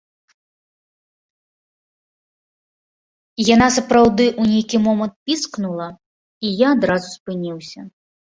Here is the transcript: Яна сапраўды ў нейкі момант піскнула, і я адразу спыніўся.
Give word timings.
Яна 3.49 3.67
сапраўды 3.75 4.27
ў 4.29 4.53
нейкі 4.53 4.77
момант 4.87 5.13
піскнула, 5.27 5.87
і 6.47 6.55
я 6.65 6.73
адразу 6.79 7.07
спыніўся. 7.19 7.79